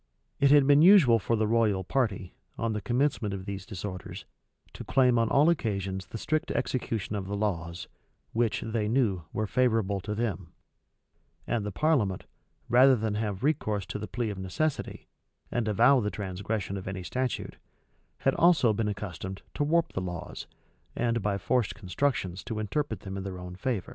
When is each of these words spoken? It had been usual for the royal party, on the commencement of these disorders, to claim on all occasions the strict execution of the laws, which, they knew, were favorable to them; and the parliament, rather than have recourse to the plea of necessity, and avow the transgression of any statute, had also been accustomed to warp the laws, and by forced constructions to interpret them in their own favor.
It 0.39 0.49
had 0.49 0.65
been 0.65 0.81
usual 0.81 1.19
for 1.19 1.35
the 1.35 1.45
royal 1.45 1.83
party, 1.83 2.33
on 2.57 2.73
the 2.73 2.81
commencement 2.81 3.35
of 3.35 3.45
these 3.45 3.67
disorders, 3.67 4.25
to 4.73 4.83
claim 4.83 5.19
on 5.19 5.29
all 5.29 5.47
occasions 5.47 6.07
the 6.07 6.17
strict 6.17 6.49
execution 6.49 7.15
of 7.15 7.27
the 7.27 7.37
laws, 7.37 7.87
which, 8.33 8.61
they 8.61 8.87
knew, 8.87 9.25
were 9.31 9.45
favorable 9.45 9.99
to 10.01 10.15
them; 10.15 10.53
and 11.45 11.63
the 11.63 11.71
parliament, 11.71 12.25
rather 12.67 12.95
than 12.95 13.13
have 13.13 13.43
recourse 13.43 13.85
to 13.85 13.99
the 13.99 14.07
plea 14.07 14.31
of 14.31 14.39
necessity, 14.39 15.07
and 15.51 15.67
avow 15.67 15.99
the 15.99 16.09
transgression 16.09 16.77
of 16.77 16.87
any 16.87 17.03
statute, 17.03 17.57
had 18.21 18.33
also 18.33 18.73
been 18.73 18.87
accustomed 18.87 19.43
to 19.53 19.63
warp 19.63 19.93
the 19.93 20.01
laws, 20.01 20.47
and 20.95 21.21
by 21.21 21.37
forced 21.37 21.75
constructions 21.75 22.43
to 22.43 22.57
interpret 22.57 23.01
them 23.01 23.17
in 23.17 23.23
their 23.23 23.37
own 23.37 23.55
favor. 23.55 23.89